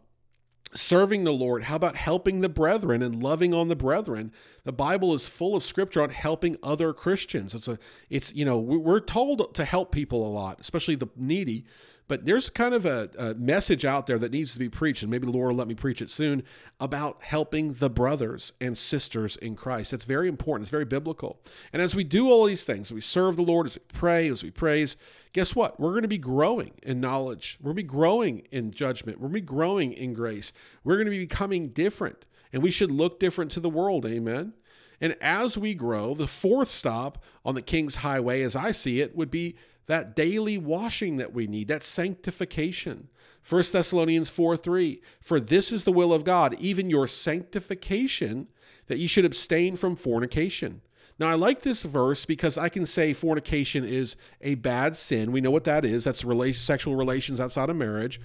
serving 0.74 1.24
the 1.24 1.34
Lord? 1.34 1.64
How 1.64 1.76
about 1.76 1.96
helping 1.96 2.42
the 2.42 2.50
brethren 2.50 3.02
and 3.02 3.22
loving 3.22 3.54
on 3.54 3.68
the 3.68 3.76
brethren? 3.76 4.32
The 4.64 4.72
Bible 4.72 5.14
is 5.14 5.28
full 5.28 5.56
of 5.56 5.64
scripture 5.64 6.02
on 6.02 6.10
helping 6.10 6.58
other 6.64 6.94
Christians. 6.94 7.54
It's 7.54 7.68
a, 7.68 7.78
it's 8.10 8.34
you 8.34 8.46
know, 8.46 8.58
we're 8.58 9.00
told 9.00 9.54
to 9.56 9.66
help 9.66 9.92
people 9.92 10.26
a 10.26 10.32
lot, 10.32 10.60
especially 10.60 10.96
the 10.96 11.08
needy. 11.16 11.66
But 12.12 12.26
there's 12.26 12.50
kind 12.50 12.74
of 12.74 12.86
a, 12.86 13.10
a 13.18 13.36
message 13.36 13.86
out 13.86 14.06
there 14.06 14.20
that 14.20 14.34
needs 14.34 14.52
to 14.52 14.60
be 14.60 14.68
preached, 14.68 15.02
and 15.02 15.10
maybe 15.10 15.26
the 15.26 15.32
Lord 15.32 15.52
will 15.52 15.56
let 15.56 15.70
me 15.70 15.76
preach 15.76 16.02
it 16.02 16.10
soon 16.10 16.44
about 16.82 17.24
helping 17.24 17.72
the 17.72 17.90
brothers 17.90 18.52
and 18.60 18.78
sisters 18.78 19.38
in 19.38 19.56
Christ. 19.56 19.94
It's 19.94 20.04
very 20.04 20.28
important. 20.28 20.66
It's 20.66 20.72
very 20.72 20.84
biblical. 20.84 21.40
And 21.72 21.82
as 21.82 21.96
we 21.96 22.04
do 22.04 22.30
all 22.30 22.44
these 22.44 22.66
things, 22.66 22.92
we 22.92 23.00
serve 23.00 23.38
the 23.38 23.44
Lord, 23.44 23.66
as 23.66 23.76
we 23.76 23.84
pray, 23.94 24.28
as 24.28 24.44
we 24.44 24.52
praise, 24.52 24.98
guess 25.32 25.56
what? 25.56 25.80
We're 25.80 25.92
going 25.92 26.02
to 26.02 26.10
be 26.10 26.18
growing 26.18 26.74
in 26.84 27.00
knowledge. 27.00 27.58
We're 27.62 27.70
going 27.70 27.78
to 27.78 27.84
be 27.84 27.88
growing 27.98 28.40
in 28.52 28.72
judgment. 28.72 29.18
We're 29.18 29.30
going 29.30 29.36
to 29.36 29.42
be 29.44 29.48
growing 29.48 29.94
in 29.94 30.14
grace. 30.14 30.52
We're 30.84 30.98
going 30.98 31.06
to 31.06 31.12
be 31.12 31.20
becoming 31.20 31.70
different, 31.70 32.26
and 32.52 32.62
we 32.62 32.72
should 32.72 32.92
look 32.92 33.22
different 33.22 33.52
to 33.52 33.62
the 33.62 33.70
world. 33.70 34.06
Amen. 34.06 34.52
And 35.00 35.16
as 35.22 35.58
we 35.58 35.76
grow, 35.76 36.14
the 36.14 36.28
fourth 36.28 36.70
stop 36.70 37.24
on 37.46 37.56
the 37.56 37.62
King's 37.62 37.96
Highway, 37.96 38.42
as 38.42 38.54
I 38.54 38.74
see 38.74 39.00
it, 39.00 39.16
would 39.16 39.32
be 39.32 39.56
that 39.88 40.16
daily 40.16 40.58
washing 40.58 41.18
that 41.18 41.34
we 41.34 41.48
need, 41.48 41.68
that 41.68 41.84
sanctification. 41.84 43.10
1 43.48 43.64
Thessalonians 43.72 44.30
4 44.30 44.56
3, 44.56 45.02
for 45.20 45.40
this 45.40 45.72
is 45.72 45.84
the 45.84 45.92
will 45.92 46.14
of 46.14 46.24
God, 46.24 46.56
even 46.60 46.90
your 46.90 47.08
sanctification, 47.08 48.48
that 48.88 49.00
you 49.00 49.08
should 49.08 49.26
abstain 49.26 49.76
from 49.76 49.96
fornication. 49.96 50.82
Now, 51.18 51.30
I 51.30 51.36
like 51.36 51.62
this 51.62 51.84
verse 51.84 52.26
because 52.26 52.58
I 52.58 52.70
can 52.70 52.86
say 52.86 53.14
fornication 53.14 53.84
is 53.84 54.16
a 54.42 54.56
bad 54.56 54.96
sin. 54.96 55.32
We 55.32 55.42
know 55.42 55.52
what 55.52 55.66
that 55.66 55.86
is. 55.86 56.04
That's 56.04 56.26
sexual 56.58 56.96
relations 56.96 57.40
outside 57.40 57.70
of 57.70 57.76
marriage. 57.76 58.20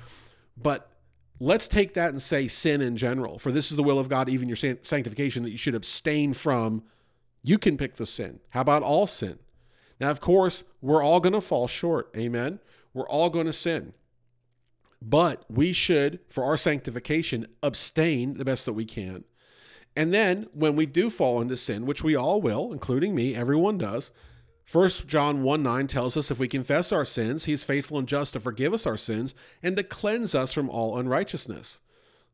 But 0.57 0.91
let's 1.39 1.69
take 1.69 1.95
that 1.95 2.11
and 2.11 2.23
say 2.23 2.49
sin 2.49 2.81
in 2.81 2.97
general. 2.97 3.39
For 3.39 3.53
this 3.53 3.71
is 3.71 3.77
the 3.77 3.83
will 3.83 3.99
of 3.99 4.09
God, 4.09 4.29
even 4.29 4.49
your 4.49 4.57
sanctification, 4.57 5.43
that 5.43 5.51
you 5.51 5.59
should 5.59 5.75
abstain 5.75 6.33
from. 6.33 6.85
You 7.43 7.59
can 7.59 7.77
pick 7.77 7.97
the 7.97 8.07
sin. 8.07 8.41
How 8.51 8.63
about 8.63 8.83
all 8.83 9.07
sin? 9.07 9.39
Now, 10.00 10.11
of 10.11 10.21
course, 10.21 10.65
we're 10.81 11.03
all 11.03 11.21
going 11.21 11.33
to 11.33 11.41
fall 11.41 11.69
short. 11.69 12.11
Amen. 12.17 12.61
We're 12.93 13.09
all 13.09 13.31
going 13.31 13.47
to 13.47 13.53
sin. 13.53 13.95
But 15.00 15.45
we 15.49 15.73
should, 15.73 16.21
for 16.29 16.45
our 16.45 16.57
sanctification, 16.57 17.47
abstain 17.62 18.35
the 18.35 18.45
best 18.45 18.67
that 18.67 18.73
we 18.73 18.85
can. 18.85 19.25
And 19.95 20.12
then 20.12 20.47
when 20.53 20.76
we 20.76 20.85
do 20.85 21.09
fall 21.09 21.41
into 21.41 21.57
sin, 21.57 21.87
which 21.87 22.05
we 22.05 22.15
all 22.15 22.41
will, 22.41 22.73
including 22.73 23.15
me, 23.15 23.35
everyone 23.35 23.79
does, 23.79 24.12
1 24.71 24.91
John 25.07 25.43
1 25.43 25.62
9 25.62 25.87
tells 25.87 26.17
us 26.17 26.31
if 26.31 26.38
we 26.38 26.49
confess 26.49 26.91
our 26.93 27.05
sins, 27.05 27.45
he 27.45 27.53
is 27.53 27.65
faithful 27.65 27.99
and 27.99 28.09
just 28.09 28.33
to 28.33 28.41
forgive 28.41 28.75
us 28.75 28.87
our 28.87 28.97
sins 28.97 29.35
and 29.62 29.76
to 29.76 29.85
cleanse 29.85 30.35
us 30.35 30.53
from 30.53 30.69
all 30.69 30.99
unrighteousness. 30.99 31.81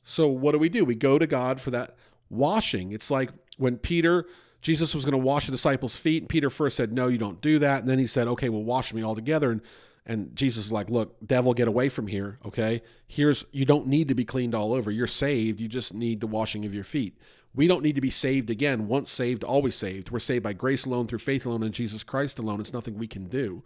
So 0.02 0.28
what 0.28 0.52
do 0.52 0.59
we 0.59 0.69
do? 0.69 0.85
We 0.85 0.95
go 0.95 1.19
to 1.19 1.26
God 1.26 1.61
for 1.61 1.71
that 1.73 1.95
washing. 2.31 2.92
It's 2.92 3.11
like 3.11 3.31
when 3.59 3.76
Peter, 3.76 4.26
Jesus 4.62 4.95
was 4.95 5.04
going 5.04 5.12
to 5.12 5.19
wash 5.19 5.47
the 5.47 5.52
disciples' 5.52 5.97
feet, 5.97 6.23
and 6.23 6.28
Peter 6.28 6.49
first 6.49 6.76
said, 6.76 6.92
No, 6.92 7.09
you 7.09 7.19
don't 7.19 7.40
do 7.40 7.59
that. 7.59 7.81
And 7.81 7.88
then 7.88 7.99
he 7.99 8.07
said, 8.07 8.28
Okay, 8.28 8.49
well, 8.49 8.62
wash 8.62 8.95
me 8.95 9.02
all 9.02 9.14
together. 9.14 9.50
And 9.50 9.61
and 10.04 10.35
Jesus 10.35 10.66
is 10.66 10.73
like, 10.73 10.88
Look, 10.88 11.16
devil, 11.25 11.52
get 11.52 11.69
away 11.69 11.88
from 11.88 12.07
here. 12.07 12.38
Okay. 12.47 12.83
Here's 13.07 13.45
you 13.52 13.64
don't 13.64 13.87
need 13.88 14.09
to 14.09 14.14
be 14.14 14.25
cleaned 14.25 14.54
all 14.54 14.73
over. 14.73 14.90
You're 14.90 15.07
saved. 15.07 15.61
You 15.61 15.69
just 15.69 15.92
need 15.92 16.21
the 16.21 16.26
washing 16.26 16.64
of 16.64 16.75
your 16.75 16.85
feet. 16.85 17.19
We 17.54 17.69
don't 17.69 17.83
need 17.83 17.97
to 17.97 18.00
be 18.00 18.11
saved 18.11 18.49
again. 18.49 18.88
Once 18.88 19.11
saved, 19.11 19.45
always 19.45 19.75
saved. 19.75 20.11
We're 20.11 20.21
saved 20.21 20.42
by 20.42 20.54
grace 20.54 20.87
alone, 20.87 21.07
through 21.07 21.19
faith 21.19 21.45
alone, 21.45 21.62
in 21.62 21.73
Jesus 21.73 22.02
Christ 22.02 22.38
alone. 22.38 22.61
It's 22.61 22.73
nothing 22.73 22.97
we 22.97 23.07
can 23.07 23.26
do. 23.26 23.62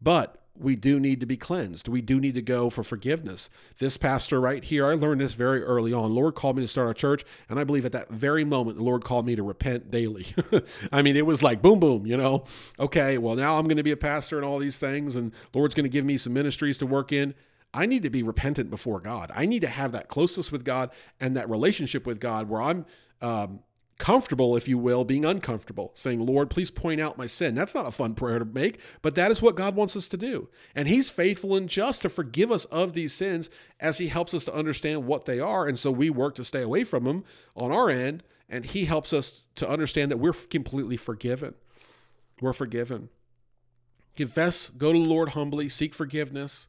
But 0.00 0.41
we 0.58 0.76
do 0.76 1.00
need 1.00 1.20
to 1.20 1.26
be 1.26 1.36
cleansed. 1.36 1.88
We 1.88 2.02
do 2.02 2.20
need 2.20 2.34
to 2.34 2.42
go 2.42 2.68
for 2.68 2.84
forgiveness. 2.84 3.48
This 3.78 3.96
pastor 3.96 4.40
right 4.40 4.62
here, 4.62 4.86
I 4.86 4.94
learned 4.94 5.20
this 5.20 5.32
very 5.34 5.62
early 5.62 5.92
on. 5.92 6.14
Lord 6.14 6.34
called 6.34 6.56
me 6.56 6.62
to 6.62 6.68
start 6.68 6.90
a 6.90 6.94
church, 6.94 7.24
and 7.48 7.58
I 7.58 7.64
believe 7.64 7.84
at 7.84 7.92
that 7.92 8.10
very 8.10 8.44
moment, 8.44 8.76
the 8.76 8.84
Lord 8.84 9.04
called 9.04 9.26
me 9.26 9.34
to 9.34 9.42
repent 9.42 9.90
daily. 9.90 10.26
I 10.92 11.02
mean, 11.02 11.16
it 11.16 11.26
was 11.26 11.42
like 11.42 11.62
boom, 11.62 11.80
boom, 11.80 12.06
you 12.06 12.16
know. 12.16 12.44
Okay, 12.78 13.18
well, 13.18 13.34
now 13.34 13.58
I'm 13.58 13.64
going 13.64 13.78
to 13.78 13.82
be 13.82 13.92
a 13.92 13.96
pastor 13.96 14.36
and 14.36 14.44
all 14.44 14.58
these 14.58 14.78
things, 14.78 15.16
and 15.16 15.32
Lord's 15.54 15.74
going 15.74 15.84
to 15.84 15.90
give 15.90 16.04
me 16.04 16.18
some 16.18 16.34
ministries 16.34 16.78
to 16.78 16.86
work 16.86 17.12
in. 17.12 17.34
I 17.74 17.86
need 17.86 18.02
to 18.02 18.10
be 18.10 18.22
repentant 18.22 18.68
before 18.68 19.00
God. 19.00 19.30
I 19.34 19.46
need 19.46 19.60
to 19.60 19.68
have 19.68 19.92
that 19.92 20.08
closeness 20.08 20.52
with 20.52 20.64
God 20.64 20.90
and 21.20 21.36
that 21.36 21.48
relationship 21.48 22.04
with 22.04 22.20
God 22.20 22.48
where 22.50 22.60
I'm 22.60 22.84
um, 23.22 23.60
comfortable, 24.02 24.56
if 24.56 24.66
you 24.66 24.76
will, 24.78 25.04
being 25.04 25.24
uncomfortable, 25.24 25.92
saying, 25.94 26.18
Lord, 26.26 26.50
please 26.50 26.72
point 26.72 27.00
out 27.00 27.16
my 27.16 27.28
sin. 27.28 27.54
That's 27.54 27.72
not 27.72 27.86
a 27.86 27.92
fun 27.92 28.16
prayer 28.16 28.40
to 28.40 28.44
make, 28.44 28.80
but 29.00 29.14
that 29.14 29.30
is 29.30 29.40
what 29.40 29.54
God 29.54 29.76
wants 29.76 29.94
us 29.94 30.08
to 30.08 30.16
do. 30.16 30.48
And 30.74 30.88
He's 30.88 31.08
faithful 31.08 31.54
and 31.54 31.68
just 31.68 32.02
to 32.02 32.08
forgive 32.08 32.50
us 32.50 32.64
of 32.64 32.94
these 32.94 33.12
sins 33.14 33.48
as 33.78 33.98
He 33.98 34.08
helps 34.08 34.34
us 34.34 34.44
to 34.46 34.54
understand 34.54 35.06
what 35.06 35.26
they 35.26 35.38
are. 35.38 35.68
And 35.68 35.78
so 35.78 35.92
we 35.92 36.10
work 36.10 36.34
to 36.34 36.44
stay 36.44 36.62
away 36.62 36.82
from 36.82 37.04
them 37.04 37.22
on 37.54 37.70
our 37.70 37.88
end, 37.88 38.24
and 38.48 38.64
He 38.64 38.86
helps 38.86 39.12
us 39.12 39.44
to 39.54 39.70
understand 39.70 40.10
that 40.10 40.18
we're 40.18 40.32
completely 40.32 40.96
forgiven. 40.96 41.54
We're 42.40 42.52
forgiven. 42.52 43.08
Confess, 44.16 44.68
go 44.70 44.92
to 44.92 44.98
the 44.98 45.08
Lord 45.08 45.28
humbly, 45.28 45.68
seek 45.68 45.94
forgiveness, 45.94 46.66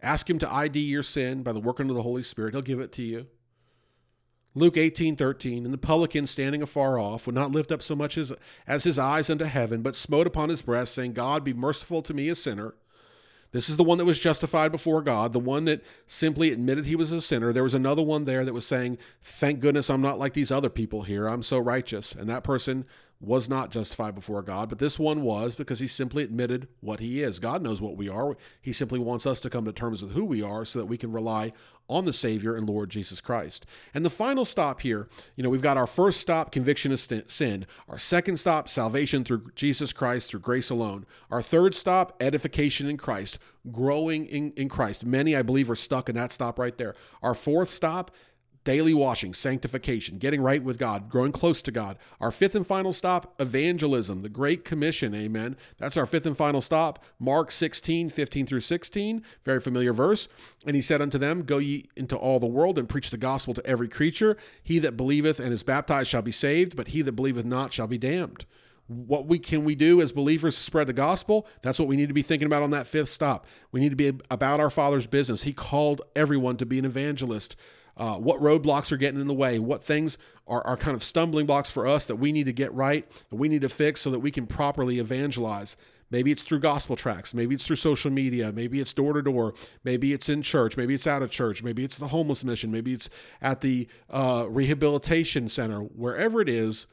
ask 0.00 0.30
Him 0.30 0.38
to 0.38 0.54
ID 0.54 0.78
your 0.78 1.02
sin 1.02 1.42
by 1.42 1.52
the 1.52 1.58
working 1.58 1.88
of 1.88 1.96
the 1.96 2.02
Holy 2.02 2.22
Spirit. 2.22 2.54
He'll 2.54 2.62
give 2.62 2.78
it 2.78 2.92
to 2.92 3.02
you. 3.02 3.26
Luke 4.58 4.76
18, 4.76 5.16
13, 5.16 5.64
and 5.64 5.72
the 5.72 5.78
publican 5.78 6.26
standing 6.26 6.62
afar 6.62 6.98
off 6.98 7.26
would 7.26 7.34
not 7.34 7.50
lift 7.50 7.72
up 7.72 7.82
so 7.82 7.94
much 7.94 8.18
as, 8.18 8.32
as 8.66 8.84
his 8.84 8.98
eyes 8.98 9.30
unto 9.30 9.44
heaven, 9.44 9.82
but 9.82 9.96
smote 9.96 10.26
upon 10.26 10.48
his 10.48 10.62
breast, 10.62 10.94
saying, 10.94 11.12
God, 11.12 11.44
be 11.44 11.54
merciful 11.54 12.02
to 12.02 12.14
me, 12.14 12.28
a 12.28 12.34
sinner. 12.34 12.74
This 13.50 13.70
is 13.70 13.76
the 13.76 13.84
one 13.84 13.96
that 13.96 14.04
was 14.04 14.18
justified 14.18 14.70
before 14.70 15.00
God, 15.00 15.32
the 15.32 15.38
one 15.38 15.64
that 15.64 15.82
simply 16.06 16.52
admitted 16.52 16.84
he 16.84 16.96
was 16.96 17.12
a 17.12 17.20
sinner. 17.20 17.52
There 17.52 17.62
was 17.62 17.74
another 17.74 18.02
one 18.02 18.26
there 18.26 18.44
that 18.44 18.52
was 18.52 18.66
saying, 18.66 18.98
Thank 19.22 19.60
goodness 19.60 19.88
I'm 19.88 20.02
not 20.02 20.18
like 20.18 20.34
these 20.34 20.50
other 20.50 20.68
people 20.68 21.02
here. 21.02 21.26
I'm 21.26 21.42
so 21.42 21.58
righteous. 21.58 22.12
And 22.12 22.28
that 22.28 22.44
person 22.44 22.84
was 23.20 23.48
not 23.48 23.70
justified 23.70 24.14
before 24.14 24.42
God, 24.42 24.68
but 24.68 24.78
this 24.78 24.98
one 24.98 25.22
was 25.22 25.54
because 25.56 25.80
he 25.80 25.88
simply 25.88 26.22
admitted 26.22 26.68
what 26.80 27.00
he 27.00 27.22
is. 27.22 27.40
God 27.40 27.62
knows 27.62 27.82
what 27.82 27.96
we 27.96 28.08
are. 28.08 28.36
He 28.60 28.72
simply 28.72 29.00
wants 29.00 29.26
us 29.26 29.40
to 29.40 29.50
come 29.50 29.64
to 29.64 29.72
terms 29.72 30.02
with 30.02 30.12
who 30.12 30.24
we 30.24 30.42
are 30.42 30.64
so 30.64 30.78
that 30.78 30.86
we 30.86 30.96
can 30.96 31.10
rely 31.10 31.52
on 31.88 32.04
the 32.04 32.12
Savior 32.12 32.54
and 32.54 32.68
Lord 32.68 32.90
Jesus 32.90 33.20
Christ. 33.20 33.66
And 33.94 34.04
the 34.04 34.10
final 34.10 34.44
stop 34.44 34.82
here, 34.82 35.08
you 35.36 35.42
know, 35.42 35.48
we've 35.50 35.62
got 35.62 35.78
our 35.78 35.86
first 35.86 36.20
stop, 36.20 36.52
conviction 36.52 36.92
of 36.92 37.00
sin. 37.00 37.66
Our 37.88 37.98
second 37.98 38.36
stop, 38.36 38.68
salvation 38.68 39.24
through 39.24 39.50
Jesus 39.54 39.92
Christ, 39.92 40.30
through 40.30 40.40
grace 40.40 40.70
alone. 40.70 41.06
Our 41.30 41.42
third 41.42 41.74
stop, 41.74 42.14
edification 42.20 42.88
in 42.88 42.98
Christ, 42.98 43.38
growing 43.72 44.26
in, 44.26 44.52
in 44.52 44.68
Christ. 44.68 45.04
Many, 45.04 45.34
I 45.34 45.42
believe, 45.42 45.70
are 45.70 45.76
stuck 45.76 46.08
in 46.08 46.14
that 46.14 46.32
stop 46.32 46.58
right 46.58 46.76
there. 46.76 46.94
Our 47.22 47.34
fourth 47.34 47.70
stop, 47.70 48.10
daily 48.68 48.92
washing, 48.92 49.32
sanctification, 49.32 50.18
getting 50.18 50.42
right 50.42 50.62
with 50.62 50.78
God, 50.78 51.08
growing 51.08 51.32
close 51.32 51.62
to 51.62 51.72
God. 51.72 51.96
Our 52.20 52.30
fifth 52.30 52.54
and 52.54 52.66
final 52.66 52.92
stop, 52.92 53.34
evangelism, 53.40 54.20
the 54.20 54.28
Great 54.28 54.62
Commission. 54.62 55.14
Amen. 55.14 55.56
That's 55.78 55.96
our 55.96 56.04
fifth 56.04 56.26
and 56.26 56.36
final 56.36 56.60
stop. 56.60 57.02
Mark 57.18 57.50
16, 57.50 58.10
15 58.10 58.44
through 58.44 58.60
16, 58.60 59.22
very 59.42 59.58
familiar 59.58 59.94
verse. 59.94 60.28
And 60.66 60.76
he 60.76 60.82
said 60.82 61.00
unto 61.00 61.16
them, 61.16 61.44
Go 61.44 61.56
ye 61.56 61.86
into 61.96 62.14
all 62.14 62.38
the 62.38 62.46
world 62.46 62.78
and 62.78 62.86
preach 62.86 63.08
the 63.08 63.16
gospel 63.16 63.54
to 63.54 63.64
every 63.64 63.88
creature. 63.88 64.36
He 64.62 64.78
that 64.80 64.98
believeth 64.98 65.40
and 65.40 65.50
is 65.50 65.62
baptized 65.62 66.10
shall 66.10 66.20
be 66.20 66.30
saved, 66.30 66.76
but 66.76 66.88
he 66.88 67.00
that 67.00 67.12
believeth 67.12 67.46
not 67.46 67.72
shall 67.72 67.86
be 67.86 67.96
damned 67.96 68.44
what 68.86 69.26
we 69.26 69.38
can 69.38 69.64
we 69.64 69.74
do 69.74 70.00
as 70.00 70.12
believers 70.12 70.56
to 70.56 70.62
spread 70.62 70.86
the 70.86 70.94
gospel 70.94 71.46
that's 71.60 71.78
what 71.78 71.86
we 71.86 71.94
need 71.94 72.08
to 72.08 72.14
be 72.14 72.22
thinking 72.22 72.46
about 72.46 72.62
on 72.62 72.70
that 72.70 72.86
fifth 72.86 73.10
stop 73.10 73.46
we 73.70 73.80
need 73.80 73.90
to 73.90 73.96
be 73.96 74.18
about 74.30 74.60
our 74.60 74.70
father's 74.70 75.06
business 75.06 75.42
he 75.42 75.52
called 75.52 76.00
everyone 76.16 76.56
to 76.56 76.64
be 76.64 76.78
an 76.78 76.86
evangelist 76.86 77.54
uh, 77.98 78.14
what 78.14 78.40
roadblocks 78.40 78.92
are 78.92 78.96
getting 78.96 79.20
in 79.20 79.26
the 79.26 79.34
way, 79.34 79.58
what 79.58 79.82
things 79.82 80.16
are, 80.46 80.64
are 80.66 80.76
kind 80.76 80.94
of 80.94 81.02
stumbling 81.02 81.46
blocks 81.46 81.70
for 81.70 81.86
us 81.86 82.06
that 82.06 82.16
we 82.16 82.32
need 82.32 82.46
to 82.46 82.52
get 82.52 82.72
right, 82.72 83.08
that 83.28 83.36
we 83.36 83.48
need 83.48 83.62
to 83.62 83.68
fix 83.68 84.00
so 84.00 84.10
that 84.10 84.20
we 84.20 84.30
can 84.30 84.46
properly 84.46 85.00
evangelize. 85.00 85.76
Maybe 86.10 86.30
it's 86.30 86.42
through 86.42 86.60
gospel 86.60 86.96
tracts. 86.96 87.34
Maybe 87.34 87.54
it's 87.54 87.66
through 87.66 87.76
social 87.76 88.10
media. 88.10 88.50
Maybe 88.52 88.80
it's 88.80 88.94
door 88.94 89.12
to 89.12 89.20
door. 89.20 89.52
Maybe 89.84 90.12
it's 90.12 90.28
in 90.28 90.40
church. 90.40 90.76
Maybe 90.76 90.94
it's 90.94 91.06
out 91.06 91.22
of 91.22 91.30
church. 91.30 91.62
Maybe 91.62 91.84
it's 91.84 91.98
the 91.98 92.08
homeless 92.08 92.44
mission. 92.44 92.70
Maybe 92.70 92.94
it's 92.94 93.10
at 93.42 93.60
the 93.60 93.88
uh, 94.08 94.46
rehabilitation 94.48 95.48
center. 95.48 95.80
Wherever 95.80 96.40
it 96.40 96.48
is, 96.48 96.86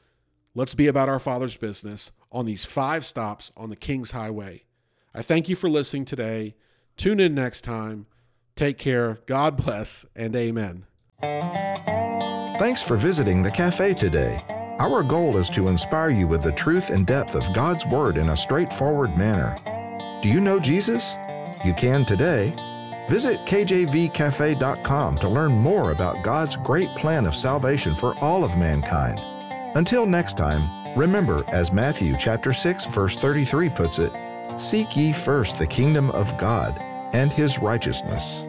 let's 0.53 0.74
be 0.74 0.88
about 0.88 1.07
our 1.07 1.19
Father's 1.19 1.55
business 1.55 2.12
on 2.31 2.45
these 2.45 2.65
five 2.65 3.05
stops 3.05 3.51
on 3.55 3.69
the 3.69 3.77
King's 3.77 4.12
Highway. 4.12 4.63
I 5.13 5.21
thank 5.21 5.47
you 5.47 5.55
for 5.55 5.69
listening 5.69 6.03
today. 6.03 6.55
Tune 6.97 7.21
in 7.21 7.33
next 7.33 7.62
time. 7.62 8.07
Take 8.55 8.77
care. 8.77 9.19
God 9.27 9.55
bless 9.55 10.05
and 10.13 10.35
amen. 10.35 10.85
Thanks 11.22 12.81
for 12.81 12.98
visiting 12.98 13.43
the 13.43 13.51
cafe 13.51 13.93
today. 13.93 14.41
Our 14.79 15.03
goal 15.03 15.38
is 15.38 15.50
to 15.51 15.67
inspire 15.67 16.10
you 16.10 16.27
with 16.27 16.43
the 16.43 16.51
truth 16.51 16.89
and 16.89 17.07
depth 17.07 17.36
of 17.36 17.53
God's 17.53 17.86
Word 17.86 18.17
in 18.17 18.29
a 18.29 18.38
straightforward 18.38 19.17
manner. 19.17 19.57
Do 20.22 20.29
you 20.29 20.41
know 20.41 20.60
Jesus? 20.60 21.15
You 21.63 21.74
can 21.74 22.05
today. 22.05 22.53
Visit 23.10 23.39
kjvcafe.com 23.41 25.17
to 25.17 25.29
learn 25.29 25.51
more 25.51 25.91
about 25.91 26.24
God's 26.24 26.55
great 26.55 26.89
plan 26.89 27.25
of 27.25 27.36
salvation 27.36 27.93
for 27.93 28.17
all 28.19 28.43
of 28.43 28.57
mankind. 28.57 29.19
Until 29.75 30.05
next 30.05 30.38
time, 30.38 30.63
remember 30.98 31.43
as 31.50 31.72
Matthew 31.72 32.15
chapter 32.17 32.53
6 32.53 32.86
verse 32.86 33.17
33 33.17 33.69
puts 33.69 34.00
it, 34.00 34.12
seek 34.57 34.95
ye 34.95 35.13
first 35.13 35.60
the 35.60 35.67
kingdom 35.67 36.10
of 36.12 36.38
God 36.38 36.79
and 37.13 37.31
his 37.31 37.60
righteousness. 37.60 38.44